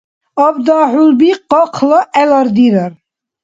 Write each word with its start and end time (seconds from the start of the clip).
Абда 0.45 0.79
хӀулби 0.91 1.29
къакъла 1.49 1.99
гӀелар 2.13 2.47
дирар. 2.55 2.91